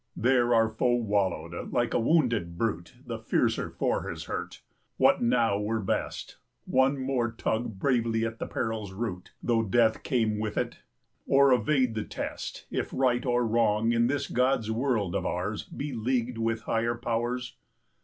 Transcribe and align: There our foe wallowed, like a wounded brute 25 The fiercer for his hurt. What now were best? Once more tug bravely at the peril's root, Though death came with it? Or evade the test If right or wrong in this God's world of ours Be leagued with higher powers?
There 0.15 0.51
our 0.55 0.67
foe 0.67 0.95
wallowed, 0.95 1.71
like 1.71 1.93
a 1.93 1.99
wounded 1.99 2.57
brute 2.57 2.93
25 3.05 3.07
The 3.07 3.19
fiercer 3.19 3.69
for 3.69 4.09
his 4.09 4.23
hurt. 4.23 4.63
What 4.97 5.21
now 5.21 5.59
were 5.59 5.79
best? 5.79 6.37
Once 6.65 6.97
more 6.97 7.31
tug 7.31 7.77
bravely 7.77 8.25
at 8.25 8.39
the 8.39 8.47
peril's 8.47 8.93
root, 8.93 9.33
Though 9.43 9.61
death 9.61 10.01
came 10.01 10.39
with 10.39 10.57
it? 10.57 10.79
Or 11.27 11.53
evade 11.53 11.93
the 11.93 12.03
test 12.03 12.65
If 12.71 12.89
right 12.91 13.23
or 13.23 13.45
wrong 13.45 13.91
in 13.91 14.07
this 14.07 14.25
God's 14.27 14.71
world 14.71 15.13
of 15.13 15.23
ours 15.27 15.65
Be 15.65 15.93
leagued 15.93 16.39
with 16.39 16.61
higher 16.61 16.95
powers? 16.95 17.57